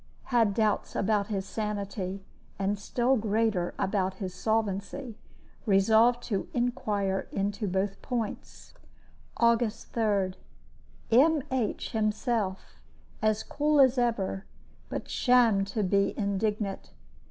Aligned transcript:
Had 0.33 0.55
doubts 0.55 0.95
about 0.95 1.27
his 1.27 1.45
sanity, 1.45 2.25
and 2.57 2.79
still 2.79 3.15
greater 3.17 3.75
about 3.77 4.15
his 4.15 4.33
solvency. 4.33 5.15
Resolved 5.67 6.23
to 6.23 6.49
inquire 6.55 7.27
into 7.31 7.67
both 7.67 8.01
points. 8.01 8.73
"August 9.37 9.91
3. 9.93 10.33
M. 11.11 11.43
H. 11.51 11.91
himself, 11.91 12.81
as 13.21 13.43
cool 13.43 13.79
as 13.79 13.99
ever, 13.99 14.47
but 14.89 15.07
shammed 15.07 15.67
to 15.67 15.83
be 15.83 16.17
indignant. 16.17 16.93